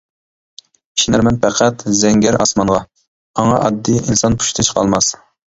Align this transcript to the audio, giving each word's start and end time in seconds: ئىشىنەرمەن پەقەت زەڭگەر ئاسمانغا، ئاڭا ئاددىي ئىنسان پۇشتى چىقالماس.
ئىشىنەرمەن 0.99 1.37
پەقەت 1.43 1.85
زەڭگەر 1.99 2.39
ئاسمانغا، 2.45 2.79
ئاڭا 3.43 3.61
ئاددىي 3.67 4.03
ئىنسان 4.07 4.39
پۇشتى 4.41 4.67
چىقالماس. 4.71 5.17